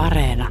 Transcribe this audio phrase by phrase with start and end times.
[0.00, 0.48] Areena.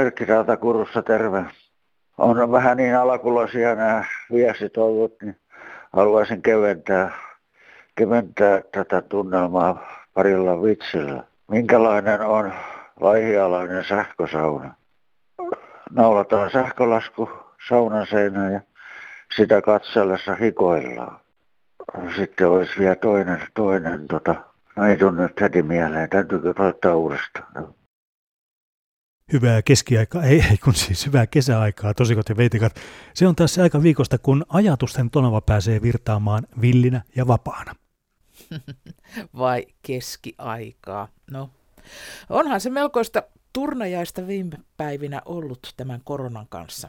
[0.00, 1.44] Erkki täältä Kurussa, terve.
[2.18, 5.36] On vähän niin alakuloisia nämä viestit ollut, niin
[5.92, 7.10] haluaisin keventää,
[7.94, 11.33] keventää tätä tunnelmaa parilla vitsillä.
[11.50, 12.52] Minkälainen on
[13.00, 14.74] laihialainen sähkösauna?
[15.90, 17.30] Naulataan sähkölasku
[17.68, 18.60] saunan seinään ja
[19.36, 21.20] sitä katsellessa hikoillaan.
[22.16, 24.34] Sitten olisi vielä toinen, toinen tota,
[24.76, 27.74] no ei tunnu nyt heti mieleen, täytyykö soittaa uudestaan
[29.32, 32.76] hyvää keskiaikaa, ei, ei kun siis hyvää kesäaikaa, tosikot ja veitikat.
[33.14, 37.74] Se on taas se aika viikosta, kun ajatusten tonava pääsee virtaamaan villinä ja vapaana.
[39.38, 41.08] Vai keskiaikaa?
[41.30, 41.50] No,
[42.30, 43.22] onhan se melkoista
[43.52, 46.88] turnajaista viime päivinä ollut tämän koronan kanssa.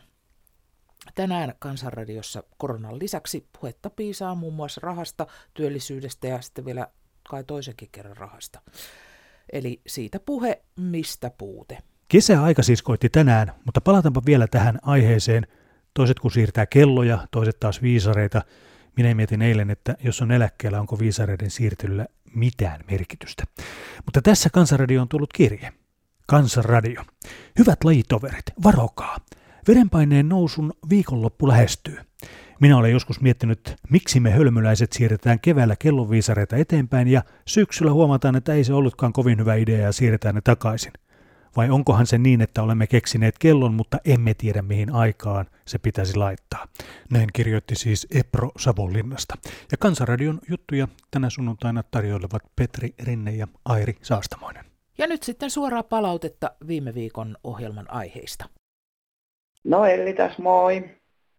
[1.15, 6.87] Tänään Kansanradiossa koronan lisäksi puhetta piisaa muun muassa rahasta, työllisyydestä ja sitten vielä
[7.29, 8.61] kai toisenkin kerran rahasta.
[9.53, 11.77] Eli siitä puhe, mistä puute.
[12.07, 15.47] Kesäaika siis koitti tänään, mutta palataanpa vielä tähän aiheeseen.
[15.93, 18.41] Toiset kun siirtää kelloja, toiset taas viisareita.
[18.97, 22.05] Minä mietin eilen, että jos on eläkkeellä, onko viisareiden siirtelyllä
[22.35, 23.43] mitään merkitystä.
[24.05, 25.73] Mutta tässä Kansanradio on tullut kirje.
[26.27, 27.01] Kansanradio.
[27.59, 29.17] Hyvät lajitoverit, varokaa.
[29.67, 31.97] Verenpaineen nousun viikonloppu lähestyy.
[32.59, 38.53] Minä olen joskus miettinyt, miksi me hölmöläiset siirretään keväällä kellonviisareita eteenpäin ja syksyllä huomataan, että
[38.53, 40.93] ei se ollutkaan kovin hyvä idea ja siirretään ne takaisin.
[41.57, 46.17] Vai onkohan se niin, että olemme keksineet kellon, mutta emme tiedä mihin aikaan se pitäisi
[46.17, 46.67] laittaa?
[47.11, 49.35] Näin kirjoitti siis Epro Savonlinnasta.
[49.71, 54.65] Ja Kansanradion juttuja tänä sunnuntaina tarjoilevat Petri Rinne ja Airi Saastamoinen.
[54.97, 58.45] Ja nyt sitten suoraa palautetta viime viikon ohjelman aiheista.
[59.63, 60.89] No Elli tässä moi.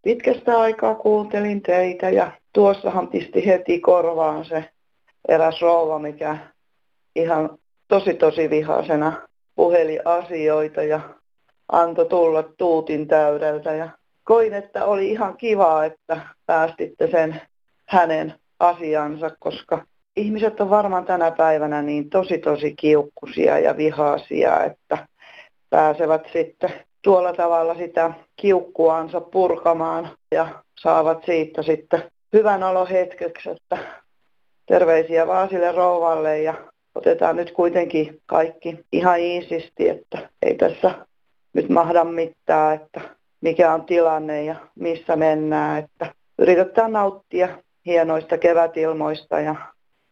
[0.02, 4.70] Pitkästä aikaa kuuntelin teitä ja tuossahan pisti heti korvaan se
[5.28, 6.38] eräs rouva, mikä
[7.16, 9.25] ihan tosi tosi vihaisena
[9.56, 11.00] puheli asioita ja
[11.72, 13.74] antoi tulla tuutin täydeltä.
[13.74, 13.88] Ja
[14.24, 17.40] koin, että oli ihan kiva, että päästitte sen
[17.88, 19.84] hänen asiansa, koska
[20.16, 25.06] ihmiset on varmaan tänä päivänä niin tosi tosi kiukkusia ja vihaisia, että
[25.70, 32.02] pääsevät sitten tuolla tavalla sitä kiukkuansa purkamaan ja saavat siitä sitten
[32.32, 33.78] hyvän olo hetkeksi, että
[34.66, 36.54] terveisiä vaan sille rouvalle ja
[36.96, 40.94] otetaan nyt kuitenkin kaikki ihan iisisti, että ei tässä
[41.52, 43.00] nyt mahda mitään, että
[43.40, 47.48] mikä on tilanne ja missä mennään, että yritetään nauttia
[47.86, 49.54] hienoista kevätilmoista ja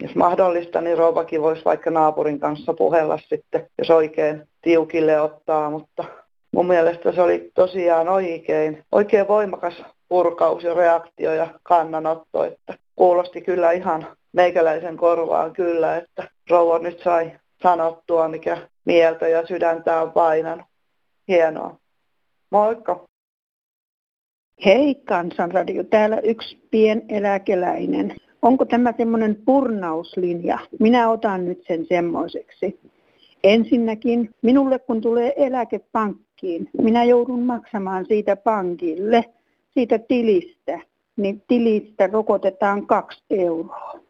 [0.03, 6.05] jos mahdollista, niin rouvakin voisi vaikka naapurin kanssa puhella sitten, jos oikein tiukille ottaa, mutta
[6.53, 13.41] mun mielestä se oli tosiaan oikein, oikein voimakas purkaus ja reaktio ja kannanotto, että kuulosti
[13.41, 20.13] kyllä ihan meikäläisen korvaan kyllä, että rouva nyt sai sanottua, mikä mieltä ja sydäntä on
[20.13, 20.67] painanut.
[21.29, 21.77] Hienoa.
[22.51, 23.05] Moikka.
[24.65, 28.15] Hei Kansanradio, täällä yksi pieneläkeläinen.
[28.43, 30.59] Onko tämä semmoinen purnauslinja?
[30.81, 32.81] Minä otan nyt sen semmoiseksi.
[33.45, 39.25] Ensinnäkin, minulle kun tulee eläkepankkiin, minä joudun maksamaan siitä pankille,
[39.71, 40.81] siitä tilistä,
[41.17, 44.04] niin tilistä rokotetaan kaksi euroa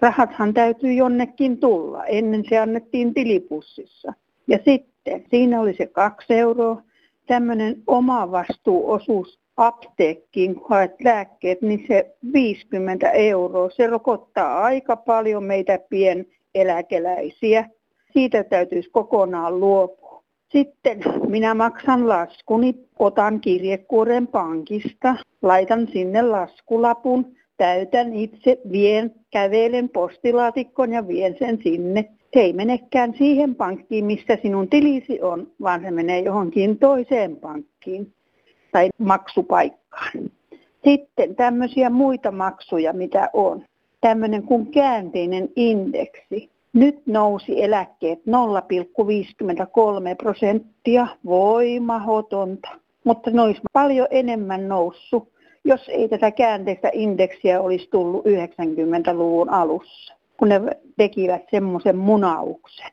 [0.00, 2.06] rahathan täytyy jonnekin tulla.
[2.06, 4.12] Ennen se annettiin tilipussissa.
[4.46, 6.82] Ja sitten siinä oli se kaksi euroa,
[7.26, 13.70] tämmöinen oma vastuuosuus apteekkiin, kun haet lääkkeet, niin se 50 euroa.
[13.70, 17.68] Se rokottaa aika paljon meitä pieneläkeläisiä.
[18.12, 20.22] Siitä täytyisi kokonaan luopua.
[20.52, 30.92] Sitten minä maksan laskuni, otan kirjekuoren pankista, laitan sinne laskulapun täytän itse, vien, kävelen postilaatikkoon
[30.92, 32.04] ja vien sen sinne.
[32.34, 38.12] Se ei menekään siihen pankkiin, missä sinun tilisi on, vaan se menee johonkin toiseen pankkiin
[38.72, 40.30] tai maksupaikkaan.
[40.84, 43.64] Sitten tämmöisiä muita maksuja, mitä on.
[44.00, 46.50] Tämmöinen kuin käänteinen indeksi.
[46.72, 48.24] Nyt nousi eläkkeet 0,53
[50.18, 52.68] prosenttia, voimahotonta,
[53.04, 55.28] mutta ne olisi paljon enemmän noussut,
[55.68, 60.60] jos ei tätä käänteistä indeksiä olisi tullut 90-luvun alussa, kun ne
[60.96, 62.90] tekivät semmoisen munauksen.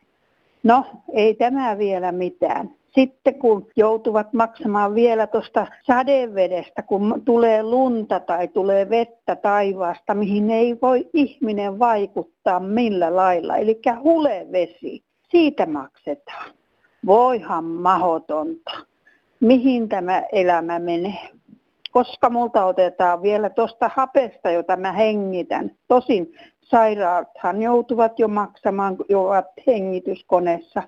[0.63, 2.69] No, ei tämä vielä mitään.
[2.95, 10.49] Sitten kun joutuvat maksamaan vielä tuosta sadevedestä, kun tulee lunta tai tulee vettä taivaasta, mihin
[10.49, 15.03] ei voi ihminen vaikuttaa millä lailla, eli hulevesi.
[15.29, 16.51] siitä maksetaan.
[17.05, 18.71] Voihan mahotonta.
[19.39, 21.29] Mihin tämä elämä menee?
[21.95, 25.71] Koska multa otetaan vielä tuosta hapesta, jota mä hengitän.
[25.87, 30.83] Tosin sairaathan joutuvat jo maksamaan, jo ovat hengityskoneessa.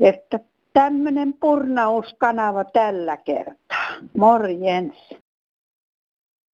[0.00, 0.40] Että
[0.72, 3.88] tämmöinen purnauskanava tällä kertaa.
[4.16, 5.14] Morjens.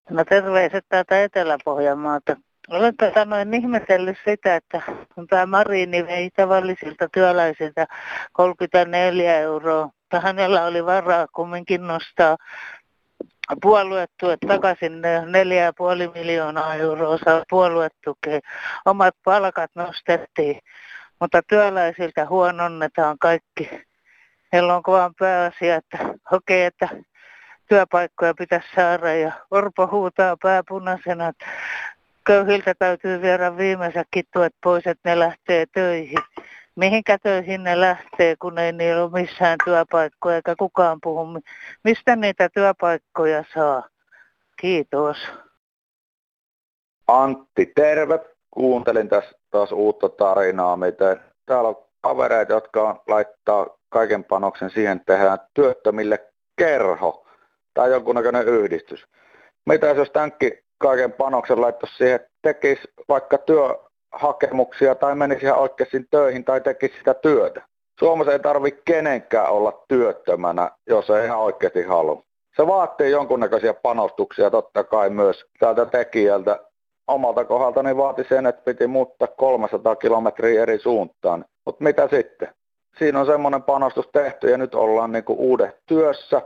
[0.10, 2.36] No terveiset täältä Etelä-Pohjanmaalta.
[2.70, 2.94] Olen
[3.26, 4.82] noin ihmetellyt sitä, että
[5.16, 7.88] kun tämä Marini vei tavallisilta työläisiltä
[8.34, 12.38] 34 euroa, mutta hänellä oli varaa kumminkin nostaa
[13.62, 18.40] puoluetuet takaisin 4,5 miljoonaa euroa saa puoluetukea.
[18.86, 20.60] Omat palkat nostettiin,
[21.20, 23.70] mutta työläisiltä huononnetaan kaikki.
[24.54, 25.98] Heillä on kovan pääasia, että
[26.32, 26.90] okei, okay, että
[27.70, 31.46] työpaikkoja pitäisi saada ja Orpo huutaa pääpunaisena, että
[32.26, 36.20] köyhiltä täytyy viedä viimeisetkin tuet pois, että ne lähtee töihin.
[36.76, 41.26] Mihinkä töihin ne lähtee, kun ei niillä ole missään työpaikkoja eikä kukaan puhu.
[41.84, 43.84] Mistä niitä työpaikkoja saa?
[44.62, 45.18] Kiitos.
[47.08, 48.20] Antti, terve.
[48.52, 55.14] Kuuntelin tässä taas uutta tarinaa, miten täällä on kavereita, jotka laittaa kaiken panoksen siihen, että
[55.14, 57.28] tehdään työttömille kerho
[57.74, 59.06] tai jonkunnäköinen yhdistys.
[59.66, 63.38] Mitä jos tämänkin kaiken panoksen laittaisi siihen, tekisi vaikka
[64.14, 67.62] työhakemuksia tai menisi ihan oikeasti töihin tai tekisi sitä työtä.
[68.00, 72.24] Suomessa ei tarvitse kenenkään olla työttömänä, jos ei ihan oikeasti halua.
[72.56, 76.60] Se vaatii jonkunnäköisiä panostuksia totta kai myös tältä tekijältä.
[77.08, 81.46] Omalta kohdalta niin vaati sen, että piti muuttaa 300 kilometriä eri suuntaan.
[81.66, 82.50] Mutta mitä sitten?
[82.98, 86.42] Siinä on semmoinen panostus tehty ja nyt ollaan niin kuin uudet työssä.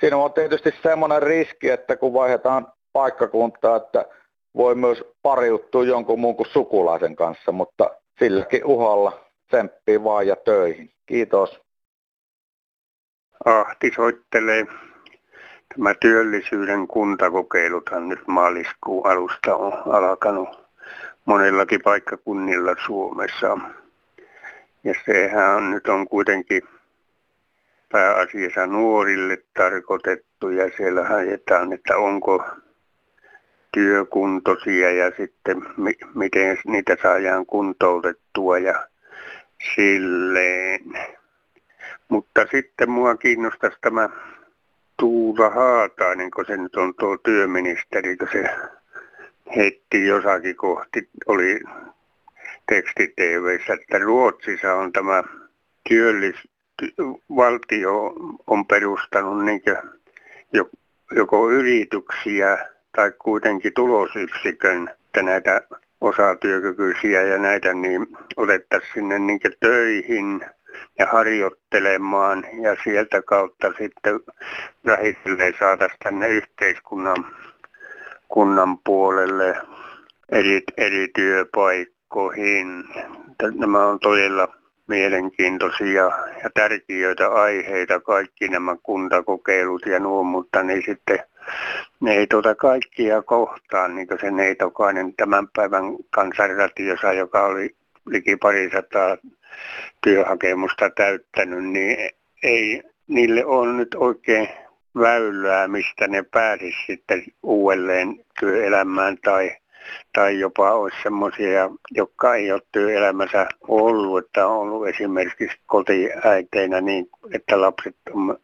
[0.00, 4.04] Siinä on tietysti semmoinen riski, että kun vaihdetaan paikkakuntaa, että
[4.56, 10.90] voi myös pariuttua jonkun muun kuin sukulaisen kanssa, mutta silläkin uhalla tsemppii vaan ja töihin.
[11.06, 11.60] Kiitos.
[13.44, 14.66] Ahti soittelee.
[15.76, 20.48] Tämä työllisyyden kuntakokeiluthan nyt maaliskuun alusta on alkanut
[21.24, 23.58] monellakin paikkakunnilla Suomessa.
[24.84, 26.62] Ja sehän on, nyt on kuitenkin
[27.92, 32.44] pääasiassa nuorille tarkoitettu ja siellä haetaan, että onko
[33.78, 38.86] työkuntoisia ja sitten mi- miten niitä saadaan kuntoutettua ja
[39.74, 40.80] silleen.
[42.08, 44.08] Mutta sitten mua kiinnostaisi tämä
[44.96, 48.44] Tuula Haatainen, kun se nyt on tuo työministeri, kun se
[49.56, 51.60] heitti jossakin kohti, oli
[52.68, 53.14] teksti
[53.74, 55.22] että Ruotsissa on tämä
[55.88, 56.36] työllis,
[57.36, 58.14] valtio
[58.46, 59.62] on perustanut niin
[61.16, 65.60] joko yrityksiä tai kuitenkin tulosyksikön, että näitä
[66.00, 68.06] osatyökykyisiä ja näitä niin
[68.36, 70.40] otettaisiin sinne niin töihin
[70.98, 74.20] ja harjoittelemaan ja sieltä kautta sitten
[74.86, 77.26] vähitellen saataisiin tänne yhteiskunnan
[78.28, 79.56] kunnan puolelle
[80.28, 82.84] eri, eri työpaikkoihin.
[83.54, 84.48] Nämä on todella
[84.86, 86.10] mielenkiintoisia
[86.42, 91.18] ja tärkeitä aiheita, kaikki nämä kuntakokeilut ja nuo, mutta niin sitten
[92.00, 97.74] ne ei tuota kaikkia kohtaan, niin kuin se neitokainen tämän päivän kansanratiossa, joka oli
[98.06, 99.16] liki parisataa
[100.02, 102.10] työhakemusta täyttänyt, niin
[102.42, 104.48] ei niille ole nyt oikein
[105.00, 109.50] väylää, mistä ne pääsisi sitten uudelleen työelämään tai,
[110.12, 117.10] tai jopa olisi semmoisia, jotka ei ole työelämässä ollut, että on ollut esimerkiksi kotiäiteinä niin,
[117.32, 118.38] että lapset on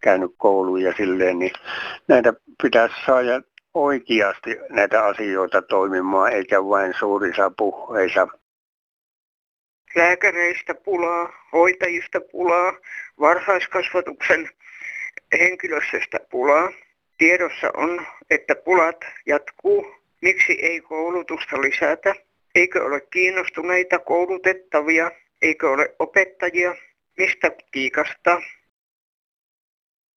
[0.00, 1.52] käynyt kouluun ja silleen, niin
[2.08, 3.42] näitä pitäisi saada
[3.74, 8.28] oikeasti näitä asioita toimimaan, eikä vain suurissa puheissa.
[9.96, 12.72] Lääkäreistä pulaa, hoitajista pulaa,
[13.20, 14.50] varhaiskasvatuksen
[15.38, 16.72] henkilöstöstä pulaa.
[17.18, 19.94] Tiedossa on, että pulat jatkuu.
[20.20, 22.14] Miksi ei koulutusta lisätä?
[22.54, 25.10] Eikö ole kiinnostuneita koulutettavia?
[25.42, 26.74] Eikö ole opettajia?
[27.18, 28.42] Mistä kiikastaa?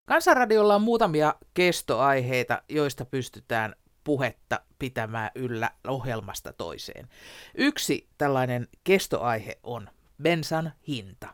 [0.05, 7.08] Kansanradiolla on muutamia kestoaiheita, joista pystytään puhetta pitämään yllä ohjelmasta toiseen.
[7.55, 9.89] Yksi tällainen kestoaihe on
[10.24, 11.27] bensan hinta.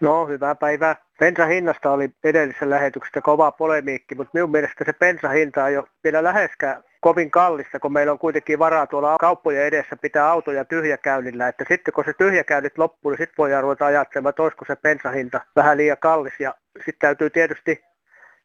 [0.00, 0.96] No, hyvää päivää.
[1.18, 5.86] Bensan hinnasta oli edellisessä lähetyksessä kova polemiikki, mutta minun mielestä se bensan hinta ei ole
[6.04, 11.48] vielä läheskään kovin kallista, kun meillä on kuitenkin varaa tuolla kauppojen edessä pitää autoja tyhjäkäynnillä.
[11.48, 15.40] Että sitten kun se tyhjäkäynnit loppuu, niin sitten voidaan ruveta ajattelemaan, että olisiko se bensahinta
[15.56, 16.40] vähän liian kallis.
[16.40, 17.84] Ja sitten täytyy tietysti,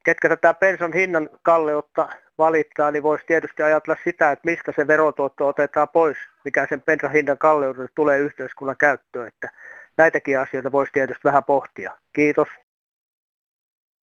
[0.06, 5.48] ketkä tätä bensan hinnan kalleutta valittaa, niin voisi tietysti ajatella sitä, että mistä se verotuotto
[5.48, 9.28] otetaan pois, mikä sen bensan hinnan kalleudelle tulee yhteiskunnan käyttöön.
[9.28, 9.50] Että
[9.98, 11.98] näitäkin asioita voisi tietysti vähän pohtia.
[12.14, 12.48] Kiitos.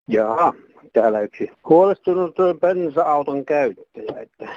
[0.09, 0.53] Jaa,
[0.93, 4.21] täällä yksi huolestunut bensa-auton käyttäjä.
[4.21, 4.49] Että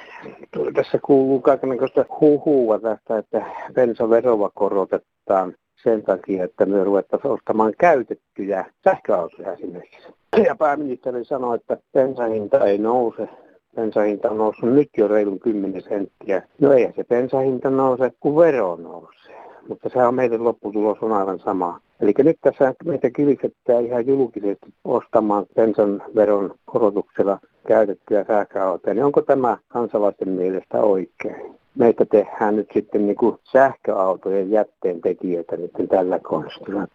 [0.74, 8.64] tässä kuuluu kaikenlaista huhua tästä, että bensaveroa korotetaan sen takia, että me ruvettaisiin ostamaan käytettyjä
[8.84, 10.08] sähköautoja esimerkiksi.
[10.44, 13.28] Ja pääministeri sanoi, että bensahinta ei nouse.
[13.76, 16.42] Bensahinta on noussut nyt jo reilun 10 senttiä.
[16.60, 19.38] No ei se bensahinta nouse, kun vero nousee.
[19.68, 21.80] Mutta sehän on meidän lopputulos on aivan sama.
[22.00, 28.94] Eli nyt tässä meitä kivisettää ihan julkisesti ostamaan bensan veron korotuksella käytettyjä sähköautoja.
[28.94, 31.57] Niin onko tämä kansalaisten mielestä oikein?
[31.78, 36.86] Meitä tehdään nyt sitten niin kuin sähköautojen jätteen tekijöitä nyt tällä konstilla.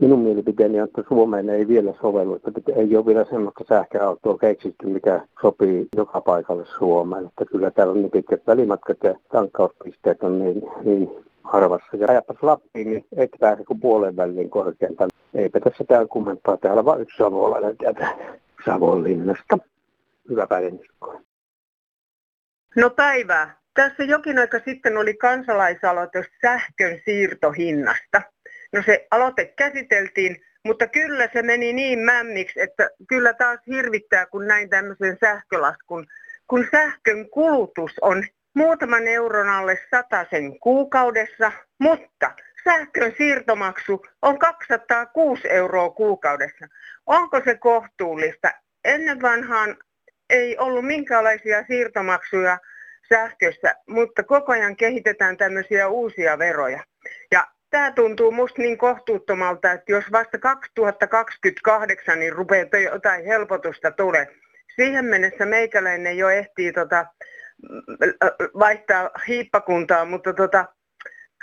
[0.00, 4.86] Minun mielipiteeni on, että Suomeen ei vielä sovellu, että ei ole vielä semmoista sähköautoa keksitty,
[4.86, 7.26] mikä sopii joka paikalle Suomeen.
[7.26, 11.10] Että kyllä täällä on niin pitkät välimatkat ja tankkauspisteet on niin, niin
[11.42, 11.96] harvassa.
[11.96, 15.10] Ja ajapas Lappiin, niin et pääse kuin puolen väliin korkeintaan.
[15.34, 16.56] Eipä tässä täällä kummempaa.
[16.56, 18.08] Täällä vain yksi savolainen täältä
[18.64, 19.58] Savonlinnasta.
[20.28, 20.76] Hyvä päivä.
[22.76, 23.65] No päivää.
[23.76, 28.22] Tässä jokin aika sitten oli kansalaisaloite sähkön siirtohinnasta.
[28.72, 34.46] No se aloite käsiteltiin, mutta kyllä se meni niin mämmiksi, että kyllä taas hirvittää, kun
[34.46, 36.06] näin tämmöisen sähkölaskun.
[36.46, 39.78] Kun sähkön kulutus on muutaman euron alle
[40.30, 42.32] sen kuukaudessa, mutta
[42.64, 46.66] sähkön siirtomaksu on 206 euroa kuukaudessa.
[47.06, 48.50] Onko se kohtuullista?
[48.84, 49.76] Ennen vanhaan
[50.30, 52.58] ei ollut minkäänlaisia siirtomaksuja
[53.08, 56.84] sähkössä, mutta koko ajan kehitetään tämmöisiä uusia veroja.
[57.32, 64.26] Ja tämä tuntuu musta niin kohtuuttomalta, että jos vasta 2028 niin rupeaa jotain helpotusta tulee.
[64.76, 67.06] Siihen mennessä meikäläinen jo ehtii tota,
[68.58, 70.64] vaihtaa hiippakuntaa, mutta tota,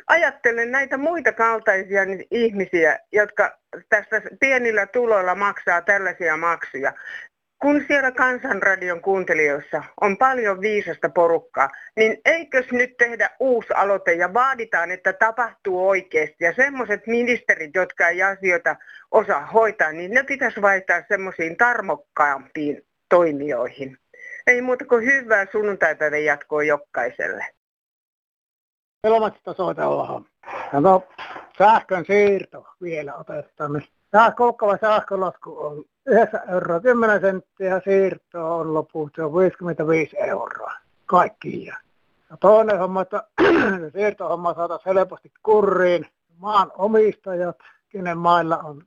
[0.07, 2.01] ajattelen näitä muita kaltaisia
[2.31, 3.57] ihmisiä, jotka
[3.89, 6.93] tässä pienillä tuloilla maksaa tällaisia maksuja
[7.63, 14.33] kun siellä Kansanradion kuuntelijoissa on paljon viisasta porukkaa, niin eikös nyt tehdä uusi aloite ja
[14.33, 16.43] vaaditaan, että tapahtuu oikeasti.
[16.43, 18.75] Ja semmoiset ministerit, jotka ei asioita
[19.11, 23.97] osaa hoitaa, niin ne pitäisi vaihtaa semmoisiin tarmokkaampiin toimijoihin.
[24.47, 27.45] Ei muuta kuin hyvää sunnuntaipäivän jatkoa jokaiselle.
[29.03, 30.25] Elomatsista soitellaan.
[30.73, 31.03] No,
[31.57, 33.81] sähkön siirto vielä otetaan.
[34.11, 40.73] Tämä kokkava sähkölasku on 9 euroa 10 senttiä, siirto on lopulta se on 55 euroa
[41.05, 41.73] kaikkiin.
[42.29, 43.23] Ja toinen homma, että
[43.93, 46.07] siirtohomma saataisiin helposti kuriin.
[46.37, 47.57] Maan omistajat,
[47.89, 48.83] kenen mailla on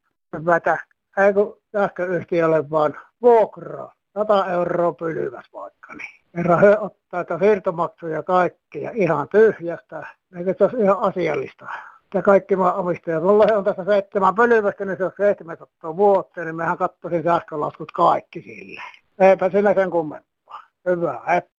[0.46, 0.78] vätä,
[1.18, 3.94] ei kun sähköyhtiölle vaan vuokraa.
[4.14, 5.94] 100 euroa pylyväs vaikka.
[5.94, 6.22] Niin.
[6.36, 10.06] Herra he ottaa siirtomaksuja kaikkia ihan tyhjästä.
[10.36, 11.66] Eikö se olisi ihan asiallista?
[12.14, 13.22] Ja kaikki maan omistajat.
[13.22, 18.42] Mulla on tässä seitsemän pölyvästä, niin se on 700 vuotta, niin mehän katsoisin sähkölaskut kaikki
[18.42, 18.82] sille.
[19.18, 20.60] Eipä sinä sen kummempaa.
[20.86, 21.50] Hyvä, et.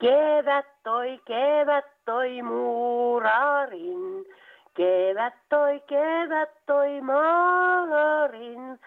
[0.00, 4.26] Kevät toi, kevät toi muurarin.
[4.74, 8.80] Kevät toi, kevät toi maalarin.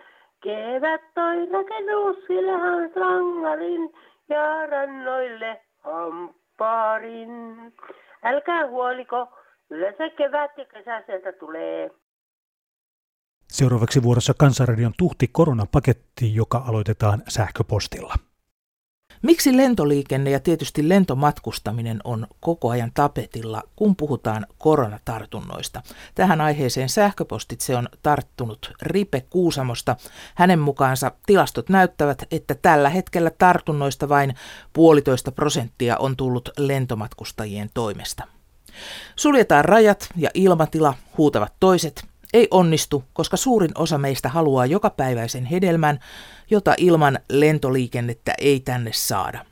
[0.43, 3.93] Kevät toi rakennusilhan sangarin
[4.29, 7.73] ja rannoille hampaarin.
[8.23, 9.27] Älkää huoliko,
[9.71, 11.89] Yleensä kevät ja kesä sieltä tulee.
[13.47, 18.15] Seuraavaksi vuorossa Kansanradion tuhti koronapaketti, joka aloitetaan sähköpostilla.
[19.21, 25.81] Miksi lentoliikenne ja tietysti lentomatkustaminen on koko ajan tapetilla, kun puhutaan koronatartunnoista?
[26.15, 29.95] Tähän aiheeseen sähköpostitse on tarttunut Ripe Kuusamosta.
[30.35, 34.33] Hänen mukaansa tilastot näyttävät, että tällä hetkellä tartunnoista vain
[34.73, 38.38] puolitoista prosenttia on tullut lentomatkustajien toimesta.
[39.15, 42.05] Suljetaan rajat ja ilmatila, huutavat toiset.
[42.33, 45.99] Ei onnistu, koska suurin osa meistä haluaa jokapäiväisen hedelmän,
[46.49, 49.45] jota ilman lentoliikennettä ei tänne saada.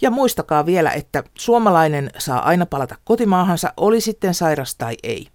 [0.00, 5.26] Ja muistakaa vielä, että suomalainen saa aina palata kotimaahansa, oli sitten sairas tai ei.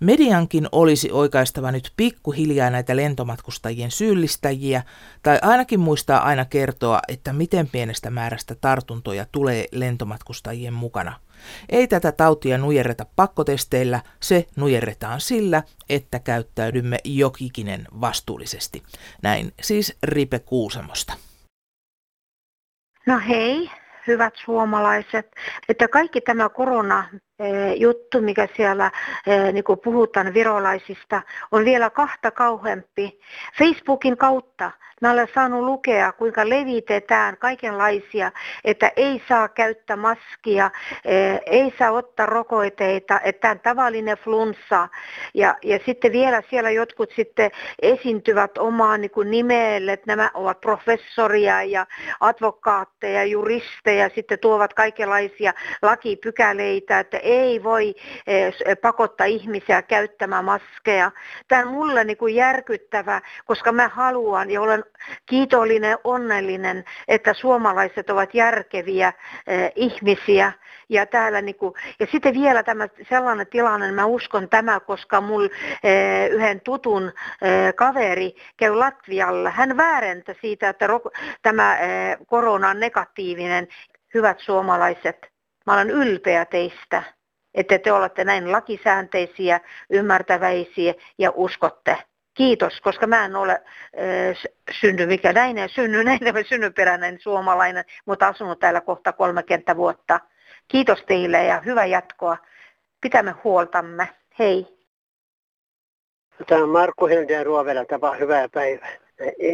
[0.00, 4.82] Mediankin olisi oikaistava nyt pikkuhiljaa näitä lentomatkustajien syyllistäjiä,
[5.22, 11.20] tai ainakin muistaa aina kertoa, että miten pienestä määrästä tartuntoja tulee lentomatkustajien mukana.
[11.68, 18.82] Ei tätä tautia nujerreta pakkotesteillä, se nujerretaan sillä, että käyttäydymme jokikinen vastuullisesti.
[19.22, 21.12] Näin siis Ripe Kuusamosta.
[23.06, 23.70] No hei,
[24.06, 25.26] hyvät suomalaiset,
[25.68, 27.08] että kaikki tämä korona
[27.76, 28.90] juttu, mikä siellä
[29.52, 31.22] niin kuin puhutaan virolaisista,
[31.52, 33.20] on vielä kahta kauheampi.
[33.58, 34.70] Facebookin kautta
[35.04, 38.32] Mä olen saanut lukea, kuinka levitetään kaikenlaisia,
[38.64, 40.70] että ei saa käyttää maskia,
[41.46, 44.88] ei saa ottaa rokoteita, että on tavallinen flunssa.
[45.34, 47.50] Ja, ja sitten vielä siellä jotkut sitten
[47.82, 51.86] esiintyvät omaan niin kuin nimelle, että nämä ovat professoria ja
[52.20, 57.94] advokaatteja, juristeja, sitten tuovat kaikenlaisia lakipykäleitä, että ei voi
[58.26, 61.10] eh, pakottaa ihmisiä käyttämään maskeja.
[61.48, 64.84] Tämä on mulle niin kuin järkyttävä, koska mä haluan ja olen
[65.26, 69.12] kiitollinen, onnellinen, että suomalaiset ovat järkeviä
[69.46, 70.52] eh, ihmisiä.
[70.88, 75.48] Ja, täällä niinku, ja sitten vielä tämä sellainen tilanne, mä uskon tämä, koska mul
[75.82, 77.12] eh, yhden tutun
[77.42, 79.50] eh, kaveri käy Latvialla.
[79.50, 80.88] Hän väärentä siitä, että
[81.42, 83.68] tämä eh, korona on negatiivinen.
[84.14, 85.26] Hyvät suomalaiset,
[85.66, 87.02] mä olen ylpeä teistä
[87.54, 91.96] että te olette näin lakisäänteisiä, ymmärtäväisiä ja uskotte.
[92.34, 94.42] Kiitos, koska mä en ole äh,
[94.80, 100.20] synny mikä näin, synny näin, synnyperäinen suomalainen, mutta asunut täällä kohta 30 vuotta.
[100.68, 102.36] Kiitos teille ja hyvää jatkoa.
[103.00, 104.08] Pitämme huoltamme.
[104.38, 104.66] Hei.
[106.46, 108.96] Tämä on Markku Hilden Ruovela tapa hyvää päivää.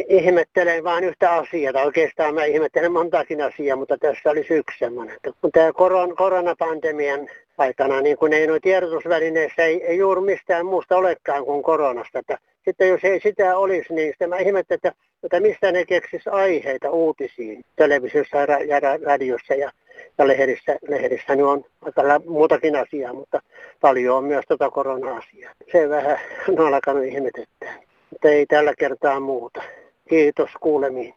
[0.09, 1.83] Ihmettelen vain yhtä asiaa.
[1.85, 5.17] Oikeastaan mä ihmettelen montakin asiaa, mutta tässä olisi yksi semmoinen.
[5.41, 7.27] Kun tämä koron, koronapandemian
[7.57, 12.19] aikana, niin kun ei noin tiedotusvälineissä ei, ei juuri mistään muusta olekaan kuin koronasta.
[12.19, 14.93] Että sitten jos ei sitä olisi, niin sitten mä ihmettelen, että,
[15.23, 19.71] että mistä ne keksis aiheita uutisiin televisiossa ja radiossa ja,
[20.17, 20.77] ja lehdissä.
[20.87, 23.41] Lehdissä niin on aika muutakin asiaa, mutta
[23.81, 25.53] paljon on myös tuota korona-asiaa.
[25.71, 26.17] Se vähän
[26.57, 27.73] on alkanut ihmetettää.
[28.09, 29.61] Mutta ei tällä kertaa muuta.
[30.09, 31.13] Kiitos kuulemiin.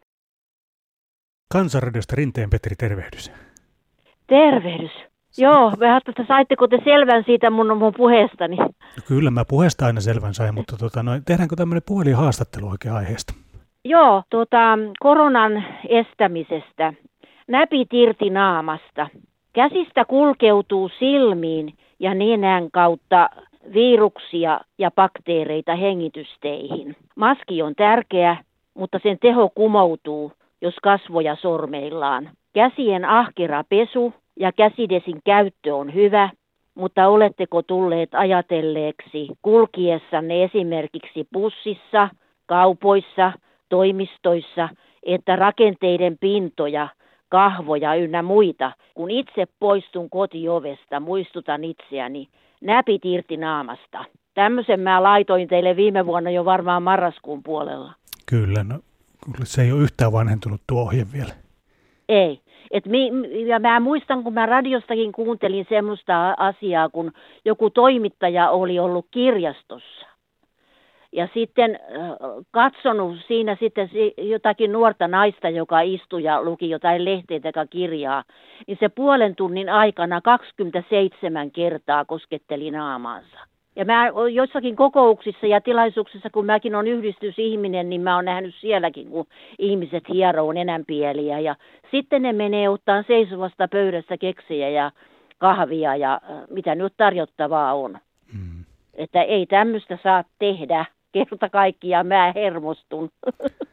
[1.53, 3.33] Kansanradiosta Rinteen Petri, tervehdys.
[4.27, 5.14] Tervehdys.
[5.39, 8.57] Joo, vähän, että saitteko te selvän siitä mun, mun puheestani?
[8.57, 13.35] No kyllä, mä puheesta aina selvän sain, mutta tota, no, tehdäänkö tämmöinen puhelinhaastattelu oikein aiheesta?
[13.85, 16.93] Joo, tota, koronan estämisestä.
[17.49, 19.09] Näpit irti naamasta.
[19.53, 23.29] Käsistä kulkeutuu silmiin ja nenän kautta
[23.75, 26.97] viruksia ja bakteereita hengitysteihin.
[27.17, 28.37] Maski on tärkeä,
[28.75, 32.31] mutta sen teho kumoutuu, jos kasvoja sormeillaan.
[32.53, 36.31] Käsien ahkera pesu ja käsidesin käyttö on hyvä,
[36.75, 42.09] mutta oletteko tulleet ajatelleeksi kulkiessanne esimerkiksi bussissa,
[42.47, 43.33] kaupoissa,
[43.69, 44.69] toimistoissa,
[45.03, 46.89] että rakenteiden pintoja,
[47.29, 52.29] kahvoja ynnä muita, kun itse poistun kotiovesta, muistutan itseäni,
[52.61, 54.05] näpit irti naamasta.
[54.35, 57.93] Tämmöisen mä laitoin teille viime vuonna jo varmaan marraskuun puolella.
[58.27, 58.81] Kyllä, no,
[59.45, 61.35] se ei ole yhtään vanhentunut tuo ohje vielä.
[62.09, 62.44] Ei.
[62.71, 63.11] Et mi,
[63.47, 67.13] ja mä muistan, kun mä radiostakin kuuntelin semmoista asiaa, kun
[67.45, 70.07] joku toimittaja oli ollut kirjastossa.
[71.13, 71.79] Ja sitten
[72.51, 78.25] katsonut siinä sitten jotakin nuorta naista, joka istui ja luki jotain lehteä tai kirjaa,
[78.67, 83.54] niin se puolen tunnin aikana 27 kertaa kosketteli naamaansa.
[83.77, 89.11] Ja mä joissakin kokouksissa ja tilaisuuksissa, kun mäkin on yhdistysihminen, niin mä oon nähnyt sielläkin,
[89.11, 89.27] kun
[89.59, 91.41] ihmiset hieroo enänpieliä.
[91.41, 91.57] Ja
[91.91, 94.91] sitten ne menee ottaa seisovasta pöydästä keksejä ja
[95.39, 97.99] kahvia ja äh, mitä nyt tarjottavaa on.
[98.33, 98.65] Mm.
[98.95, 100.85] Että ei tämmöistä saa tehdä.
[101.13, 103.11] Kerta kaikkiaan mä hermostun.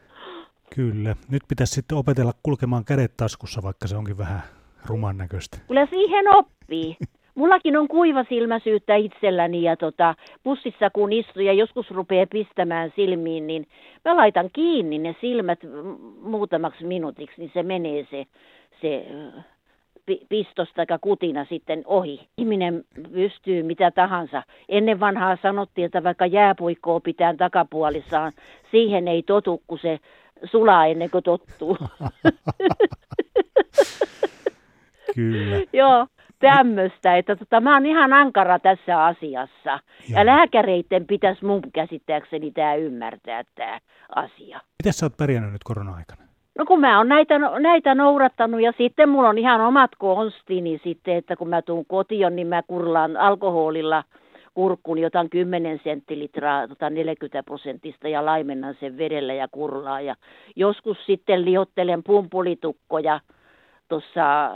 [0.74, 1.16] Kyllä.
[1.30, 4.42] Nyt pitäisi sitten opetella kulkemaan kädet taskussa, vaikka se onkin vähän
[4.86, 5.58] ruman näköistä.
[5.68, 6.96] Kyllä siihen oppii.
[7.34, 10.14] Mullakin on kuiva silmäsyyttä itselläni ja tota,
[10.44, 13.66] bussissa kun istuu ja joskus rupeaa pistämään silmiin, niin
[14.04, 15.58] mä laitan kiinni ne silmät
[16.22, 18.26] muutamaksi minuutiksi, niin se menee se,
[18.80, 19.06] se
[20.28, 22.28] pistosta tai kutina sitten ohi.
[22.38, 24.42] Ihminen pystyy mitä tahansa.
[24.68, 28.32] Ennen vanhaa sanottiin, että vaikka jääpuikkoa pitää takapuolissaan,
[28.70, 30.00] siihen ei totu, kun se
[30.44, 31.78] sulaa ennen kuin tottuu.
[35.14, 35.56] Kyllä.
[35.72, 36.06] Joo,
[36.42, 39.70] tämmöistä, että tota, mä oon ihan ankara tässä asiassa.
[39.70, 40.18] Joo.
[40.18, 43.78] Ja lääkäreiden pitäisi mun käsittääkseni tämä ymmärtää tämä
[44.14, 44.60] asia.
[44.82, 46.22] Miten sä oot pärjännyt nyt korona-aikana?
[46.58, 51.16] No kun mä oon näitä, näitä nourattanut ja sitten mulla on ihan omat konstini sitten,
[51.16, 54.04] että kun mä tuun kotiin, niin mä kurlaan alkoholilla
[54.54, 60.00] kurkkuun jotain 10 senttilitraa, tota 40 prosentista ja laimennan sen vedellä ja kurlaa.
[60.00, 60.14] Ja
[60.56, 63.20] joskus sitten liottelen pumpulitukkoja
[63.88, 64.52] tuossa äh,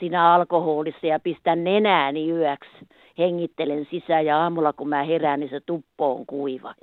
[0.00, 2.88] siinä alkoholissa ja pistän nenääni yöksi.
[3.18, 6.74] Hengittelen sisään ja aamulla kun mä herään, niin se tuppo on kuiva.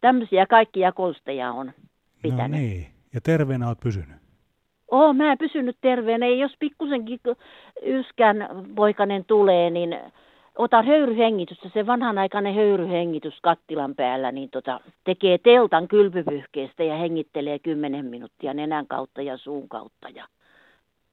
[0.00, 1.72] Tämmöisiä kaikkia konsteja on
[2.22, 2.50] pitänyt.
[2.50, 4.16] No niin, ja terveenä oot pysynyt?
[4.90, 6.26] Oo, mä en pysynyt terveenä.
[6.26, 7.20] Jos pikkusenkin
[7.82, 9.98] yskän poikanen tulee, niin
[10.58, 18.04] otan höyryhengitystä, se vanhanaikainen höyryhengitys kattilan päällä, niin tota, tekee teltan kylpypyhkeestä ja hengittelee 10
[18.04, 20.26] minuuttia nenän kautta ja suun kautta ja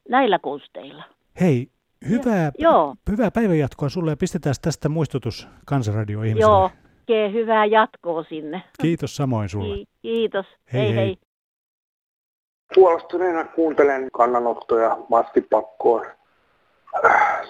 [0.10, 1.04] näillä konsteilla.
[1.42, 1.68] Hei,
[2.10, 2.96] hyvää, ja, joo.
[3.12, 6.52] hyvää päivänjatkoa sulle ja pistetään tästä muistutus Kansanradio-ihmisille.
[6.52, 8.64] Joo, oikein hyvää jatkoa sinne.
[8.82, 9.86] Kiitos samoin sulle.
[10.02, 10.46] Kiitos.
[10.74, 10.96] Hei hei.
[10.96, 11.18] hei.
[12.76, 16.06] Huolestuneena kuuntelen kannanottoja maskipakkoon.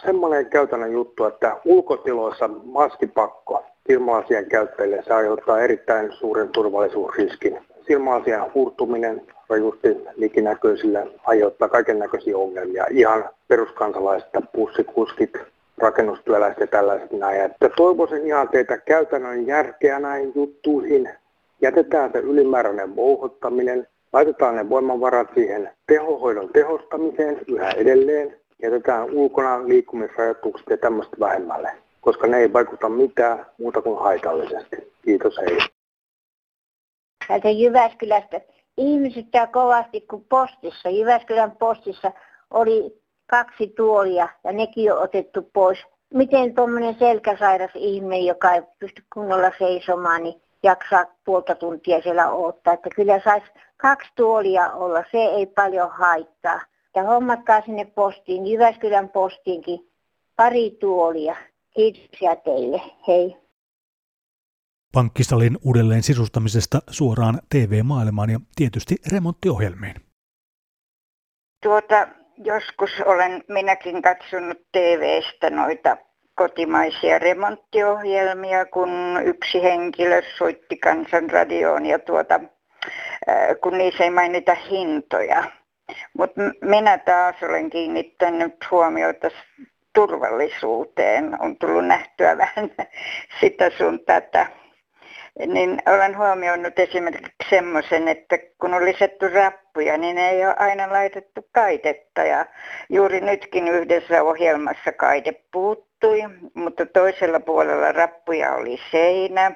[0.06, 7.60] Semmoinen käytännön juttu, että ulkotiloissa maskipakko silmälasien käyttäjille se aiheuttaa erittäin suuren turvallisuusriskin.
[7.88, 12.86] Silmälasien hurtuminen rajusti likinäköisille aiheuttaa kaiken näköisiä ongelmia.
[12.90, 15.34] Ihan peruskansalaiset, pussikuskit,
[15.78, 17.42] rakennustyöläiset ja tällaiset näin.
[17.42, 21.10] Että toivoisin ihan teitä käytännön järkeä näihin juttuihin.
[21.62, 28.38] Jätetään se ylimääräinen vouhottaminen, laitetaan ne voimavarat siihen tehohoidon tehostamiseen yhä edelleen.
[28.64, 34.94] Jätetään ulkona liikkumisrajoitukset ja tämmöistä vähemmälle, koska ne ei vaikuta mitään muuta kuin haitallisesti.
[35.06, 35.58] Kiitos hei.
[37.28, 38.42] Täältä Jyväskylästä.
[38.78, 42.12] Ihmiset kovasti, kun postissa, Jyväskylän postissa
[42.52, 45.80] oli kaksi tuolia ja nekin on otettu pois.
[46.14, 52.74] Miten tuommoinen selkäsairas ihminen, joka ei pysty kunnolla seisomaan, niin jaksaa puolta tuntia siellä odottaa.
[52.74, 56.62] Että kyllä saisi kaksi tuolia olla, se ei paljon haittaa.
[56.96, 59.90] Ja hommatkaa sinne postiin, Jyväskylän postiinkin,
[60.36, 61.36] pari tuolia.
[61.76, 63.43] Kiitoksia teille, hei.
[64.94, 69.96] Pankkisalin uudelleen sisustamisesta suoraan TV-maailmaan ja tietysti remonttiohjelmiin.
[71.64, 75.98] Tuota, joskus olen minäkin katsonut TVstä noita
[76.36, 78.90] kotimaisia remonttiohjelmia, kun
[79.26, 82.40] yksi henkilö soitti kansanradioon ja tuota,
[83.64, 85.44] kun niissä ei mainita hintoja.
[86.18, 89.30] Mutta minä taas olen kiinnittänyt huomiota
[89.96, 91.42] turvallisuuteen.
[91.42, 92.72] On tullut nähtyä vähän
[93.42, 94.63] sitä sun tätä
[95.40, 101.48] niin olen huomioinut esimerkiksi semmoisen, että kun on lisätty rappuja, niin ei ole aina laitettu
[101.52, 102.22] kaitetta.
[102.22, 102.46] Ja
[102.90, 106.22] juuri nytkin yhdessä ohjelmassa kaite puuttui,
[106.54, 109.52] mutta toisella puolella rappuja oli seinä.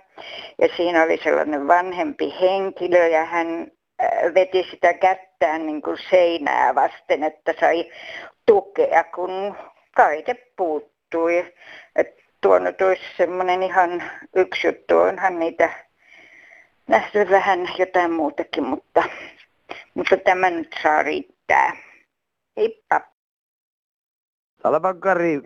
[0.62, 3.48] Ja siinä oli sellainen vanhempi henkilö ja hän
[4.04, 7.92] äh, veti sitä kättään niin kuin seinää vasten, että sai
[8.46, 9.56] tukea, kun
[9.96, 11.54] kaite puuttui.
[12.48, 14.04] Et tuo nyt olisi semmoinen ihan
[14.36, 14.98] yksi juttu.
[14.98, 15.70] Onhan niitä
[16.88, 19.04] nähty vähän jotain muutakin, mutta,
[19.94, 21.78] mutta tämä nyt saa riittää.
[22.58, 23.02] Heippa.
[24.64, 25.42] Talvankari,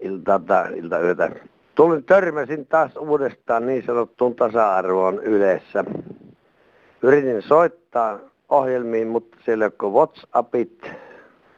[0.00, 0.40] ilta,
[0.76, 1.30] iltayötä.
[1.74, 5.84] Tulin, törmäsin taas uudestaan niin sanottuun tasa-arvoon yleensä.
[7.02, 10.90] Yritin soittaa ohjelmiin, mutta siellä ole WhatsAppit,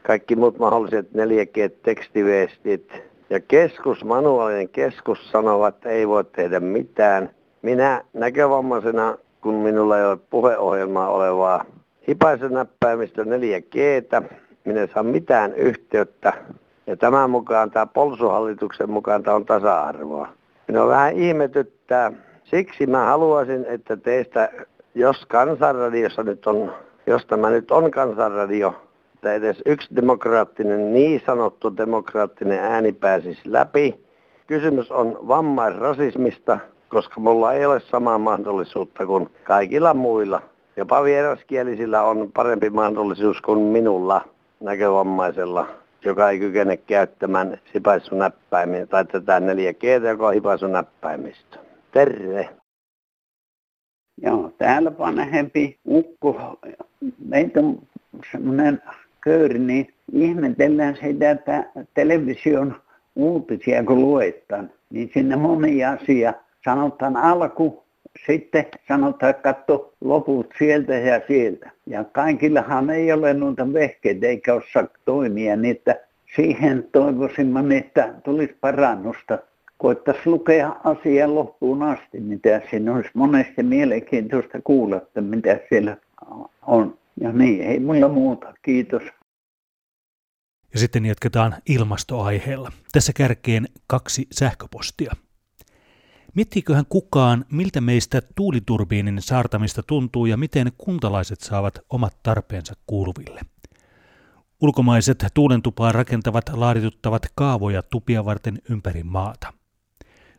[0.06, 7.30] kaikki muut mahdolliset 4G-tekstiviestit, ja keskus, manuaalinen keskus sanoo, että ei voi tehdä mitään.
[7.62, 11.64] Minä näkövammaisena, kun minulla ei ole puheohjelmaa olevaa
[12.08, 13.76] hipaisen näppäimistä 4G,
[14.64, 16.32] minä en saa mitään yhteyttä.
[16.86, 20.28] Ja tämän mukaan, tämä Polsuhallituksen mukaan, tämä on tasa-arvoa.
[20.68, 22.12] Minua vähän ihmetyttää.
[22.44, 24.50] Siksi mä haluaisin, että teistä,
[24.94, 26.72] jos kansanradiossa nyt on,
[27.06, 28.74] jos tämä nyt on kansanradio,
[29.24, 33.94] että edes yksi demokraattinen, niin sanottu demokraattinen ääni pääsisi läpi.
[34.46, 36.58] Kysymys on vammaisrasismista,
[36.88, 40.42] koska mulla ei ole samaa mahdollisuutta kuin kaikilla muilla.
[40.76, 44.24] Jopa vieraskielisillä on parempi mahdollisuus kuin minulla
[44.60, 45.66] näkövammaisella,
[46.04, 51.58] joka ei kykene käyttämään hipaisunäppäimiä tai tätä 4G, joka on hipaisunäppäimistä.
[51.92, 52.48] Terve!
[54.22, 56.58] Joo, täällä vanhempi ukko.
[57.28, 57.78] Meitä on
[58.32, 58.82] semmoinen
[59.24, 62.76] köyri, niin ihmetellään sitä, että television
[63.16, 66.34] uutisia kun luetaan, niin sinne moni asia
[66.64, 67.84] sanotaan alku,
[68.26, 71.70] sitten sanotaan, katso loput sieltä ja sieltä.
[71.86, 75.96] Ja kaikillahan ei ole noita vehkeitä eikä osaa toimia, niin että
[76.36, 79.38] siihen toivoisin, että tulisi parannusta.
[79.78, 85.96] Koittaisi lukea asian loppuun asti, mitä siinä olisi monesti mielenkiintoista kuulla, että mitä siellä
[86.66, 86.98] on.
[87.20, 88.54] Ja niin, ei mulla muuta.
[88.62, 89.02] Kiitos.
[90.74, 92.72] Ja sitten jatketaan ilmastoaiheella.
[92.92, 95.12] Tässä kärkeen kaksi sähköpostia.
[96.34, 103.40] Miettiiköhän kukaan, miltä meistä tuuliturbiinin saartamista tuntuu ja miten kuntalaiset saavat omat tarpeensa kuuluville?
[104.60, 109.52] Ulkomaiset tuulentupaa rakentavat laadituttavat kaavoja tupia varten ympäri maata.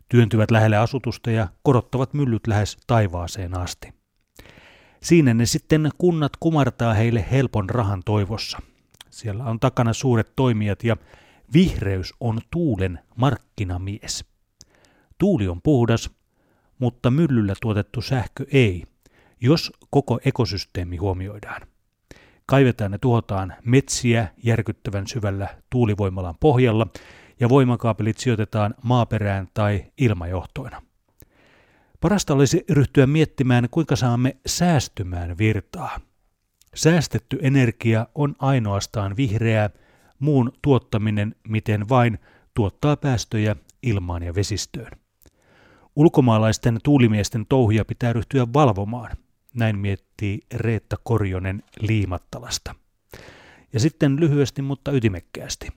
[0.08, 3.95] Työntyvät lähelle asutusta ja korottavat myllyt lähes taivaaseen asti.
[5.06, 8.58] Siinä ne sitten kunnat kumartaa heille helpon rahan toivossa.
[9.10, 10.96] Siellä on takana suuret toimijat ja
[11.52, 14.24] Vihreys on tuulen markkinamies.
[15.18, 16.10] Tuuli on puhdas,
[16.78, 18.84] mutta myllyllä tuotettu sähkö ei,
[19.40, 21.62] jos koko ekosysteemi huomioidaan.
[22.46, 26.86] Kaivetaan ja tuhotaan metsiä järkyttävän syvällä tuulivoimalan pohjalla
[27.40, 30.85] ja voimakaapelit sijoitetaan maaperään tai ilmajohtoina.
[32.00, 36.00] Parasta olisi ryhtyä miettimään, kuinka saamme säästymään virtaa.
[36.74, 39.70] Säästetty energia on ainoastaan vihreää,
[40.18, 42.18] muun tuottaminen miten vain
[42.54, 44.92] tuottaa päästöjä ilmaan ja vesistöön.
[45.96, 49.16] Ulkomaalaisten tuulimiesten touhia pitää ryhtyä valvomaan,
[49.54, 52.74] näin miettii Reetta Korjonen Liimattalasta.
[53.72, 55.68] Ja sitten lyhyesti, mutta ytimekkäästi.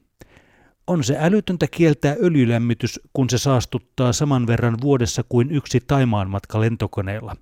[0.89, 6.59] On se älytöntä kieltää öljylämmitys, kun se saastuttaa saman verran vuodessa kuin yksi Taimaan matka
[6.61, 7.35] lentokoneella.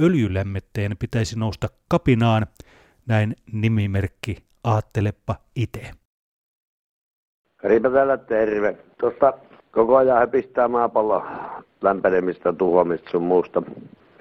[0.00, 2.46] Öljylämmitteen pitäisi nousta kapinaan,
[3.06, 5.90] näin nimimerkki Aattelepa itse.
[7.64, 8.76] Riipä täällä terve.
[9.00, 9.32] Tuosta
[9.70, 11.22] koko ajan häpistää maapallon
[11.82, 13.62] lämpenemistä, tuhoamista sun muusta.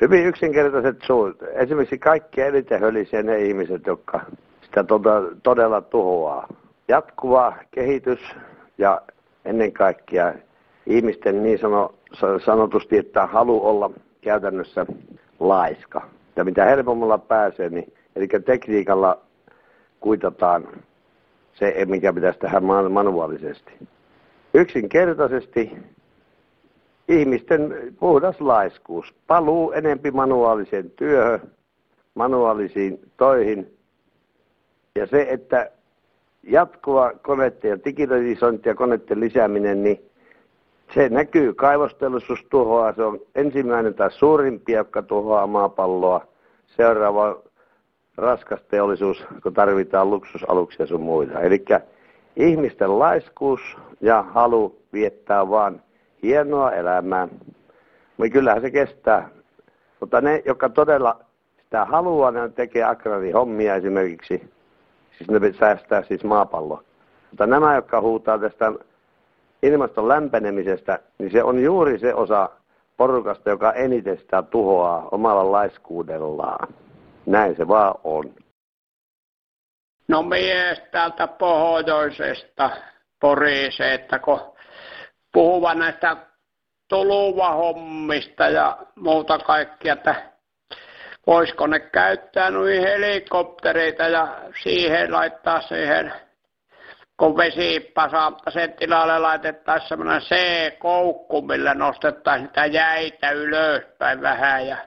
[0.01, 1.37] Hyvin yksinkertaiset suut.
[1.53, 4.25] Esimerkiksi kaikki eniten hölisee ne ihmiset, jotka
[4.61, 6.47] sitä todella, todella tuhoaa.
[6.87, 8.19] Jatkuva kehitys
[8.83, 9.01] ja
[9.45, 10.33] ennen kaikkea
[10.85, 11.93] ihmisten niin sano,
[12.45, 13.91] sanotusti, että halu olla
[14.21, 14.85] käytännössä
[15.39, 16.01] laiska.
[16.35, 19.19] Ja mitä helpommalla pääsee, niin eli tekniikalla
[19.99, 20.67] kuitataan
[21.53, 23.71] se, mikä pitäisi tehdä manuaalisesti.
[24.53, 25.71] Yksinkertaisesti
[27.07, 31.39] ihmisten puhdas laiskuus, paluu enempi manuaaliseen työhön,
[32.15, 33.77] manuaalisiin toihin.
[34.95, 35.71] Ja se, että
[36.43, 40.01] jatkuva koneiden ja digitalisointi ja koneiden lisääminen, niin
[40.93, 42.93] se näkyy kaivosteollisuus tuhoaa.
[42.93, 46.27] Se on ensimmäinen tai suurimpia, joka tuhoaa maapalloa.
[46.67, 47.41] Seuraava
[48.17, 51.39] raskas teollisuus, kun tarvitaan luksusaluksia sun muita.
[51.39, 51.65] Eli
[52.35, 55.81] ihmisten laiskuus ja halu viettää vaan
[56.23, 57.27] hienoa elämää.
[58.17, 59.29] Mutta kyllähän se kestää.
[59.99, 61.19] Mutta ne, jotka todella
[61.63, 62.83] sitä haluaa, ne tekee
[63.33, 64.53] hommia esimerkiksi.
[65.17, 66.83] Siis ne säästää siis maapallo.
[67.29, 68.71] Mutta nämä, jotka huutaa tästä
[69.63, 72.49] ilmaston lämpenemisestä, niin se on juuri se osa
[72.97, 76.73] porukasta, joka eniten sitä tuhoaa omalla laiskuudellaan.
[77.25, 78.33] Näin se vaan on.
[80.07, 82.69] No mies täältä pohjoisesta
[83.19, 84.39] porise, että kun
[85.33, 86.17] puhuva näistä
[86.89, 90.32] tuluvahommista ja muuta kaikkia, että
[91.27, 94.27] voisiko ne käyttää noin helikoptereita ja
[94.63, 96.13] siihen laittaa siihen,
[97.17, 104.77] kun vesipasa sen tilalle laitettaisiin semmoinen C-koukku, millä nostettaisiin sitä jäitä ylöspäin vähän ja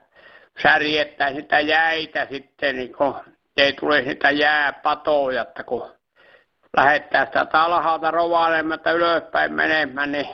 [0.62, 3.14] särjettäisiin sitä jäitä sitten, niin kun
[3.57, 5.90] ei tule sitä jääpatoja, että kun
[6.77, 10.29] lähettää sitä alhaalta rovailemmatta ylöspäin menemään, niin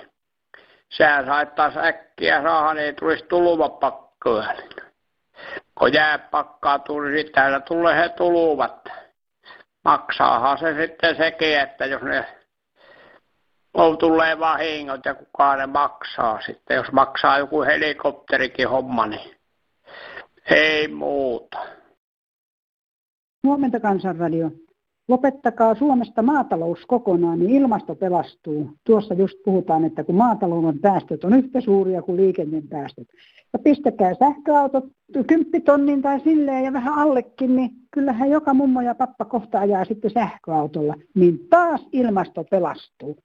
[0.89, 4.55] sehän saittaisi äkkiä saada, niin ei tulisi tulvapakkoja.
[5.79, 8.89] Kun jääpakkaa tuli, niin täällä tulee he tuluvat.
[9.85, 12.27] Maksaahan se sitten sekin, että jos ne
[13.75, 16.75] on tulee vahingot ja kukaan ne maksaa sitten.
[16.75, 19.37] Jos maksaa joku helikopterikin homma, niin
[20.51, 21.59] ei muuta.
[23.47, 24.51] Huomenta Kansanradio.
[25.09, 28.71] Lopettakaa Suomesta maatalous kokonaan, niin ilmasto pelastuu.
[28.85, 33.09] Tuossa just puhutaan, että kun maatalouden päästöt on yhtä suuria kuin liikenteen päästöt.
[33.53, 34.85] Ja pistäkää sähköautot
[35.27, 40.11] kymppitonnin tai silleen ja vähän allekin, niin kyllähän joka mummo ja pappa kohta ajaa sitten
[40.11, 40.95] sähköautolla.
[41.15, 43.19] Niin taas ilmasto pelastuu.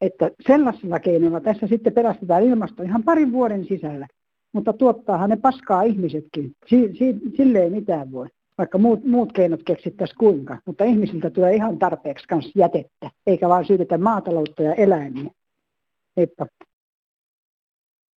[0.00, 4.06] Että sellaisella keinoilla tässä sitten pelastetaan ilmasto ihan parin vuoden sisällä.
[4.52, 6.52] Mutta tuottaahan ne paskaa ihmisetkin.
[6.66, 8.26] Si- si- silleen mitään voi
[8.58, 13.64] vaikka muut, muut keinot keksittäisiin kuinka, mutta ihmisiltä tulee ihan tarpeeksi kans jätettä, eikä vaan
[13.64, 15.30] syytetä maataloutta ja eläimiä.
[16.16, 16.46] Heippa.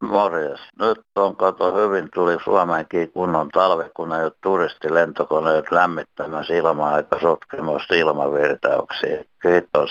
[0.03, 0.61] Morjes.
[0.79, 7.21] Nyt on kato hyvin tuli Suomeenkin kunnon talve, kun ei ole turistilentokoneet lämmittämässä ilmaa eikä
[7.21, 9.25] sotkemassa ilmavirtauksia.
[9.43, 9.91] Kiitos.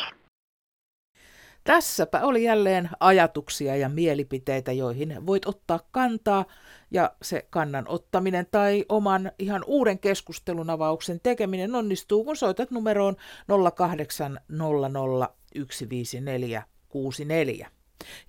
[1.64, 6.46] Tässäpä oli jälleen ajatuksia ja mielipiteitä, joihin voit ottaa kantaa
[6.92, 13.16] ja se kannan ottaminen tai oman ihan uuden keskustelun avauksen tekeminen onnistuu, kun soitat numeroon
[13.76, 15.30] 0800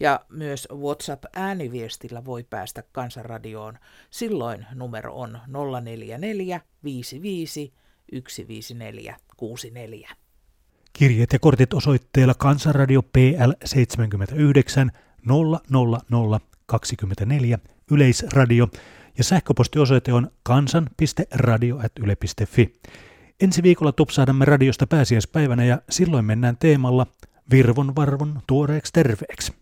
[0.00, 3.78] Ja myös WhatsApp-ääniviestillä voi päästä Kansanradioon.
[4.10, 5.38] Silloin numero on
[5.80, 7.72] 044 55
[8.28, 10.10] 154 64.
[10.92, 14.90] Kirjeet ja kortit osoitteella Kansanradio PL 79
[16.10, 17.58] 00024
[17.90, 18.68] Yleisradio
[19.18, 22.72] ja sähköpostiosoite on kansan.radio.yle.fi.
[23.40, 27.06] Ensi viikolla tupsahdamme radiosta pääsiäispäivänä ja silloin mennään teemalla
[27.50, 29.52] virvon varvon tuoreeksi terveeksi.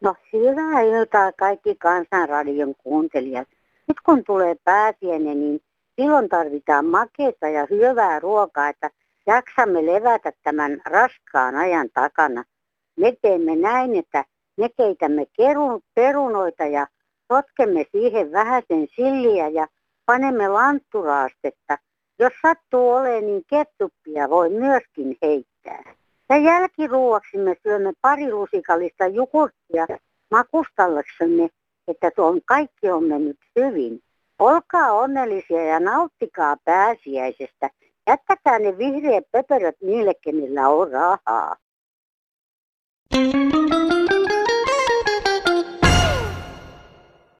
[0.00, 3.48] No hyvää iltaa kaikki Kansanradion kuuntelijat.
[3.88, 5.60] Nyt kun tulee pääsiäinen, niin
[6.00, 8.90] silloin tarvitaan makeita ja hyvää ruokaa, että
[9.26, 12.44] jaksamme levätä tämän raskaan ajan takana.
[12.96, 14.24] Me teemme näin, että
[14.56, 16.86] me keitämme kerun, perunoita ja
[17.32, 19.66] sotkemme siihen vähäsen silliä ja
[20.06, 21.78] panemme lantturaastetta.
[22.18, 25.94] Jos sattuu olemaan, niin kettuppia voi myöskin heittää.
[26.28, 29.86] Ja jälkiruuaksi me syömme pari lusikallista jukurttia
[30.30, 31.48] makustallaksemme,
[31.88, 34.00] että tuon kaikki on mennyt hyvin.
[34.38, 37.70] Olkaa onnellisia ja nauttikaa pääsiäisestä.
[38.06, 41.56] Jättäkää ne vihreät pöperöt niille, kenellä on rahaa.
[43.14, 43.53] You.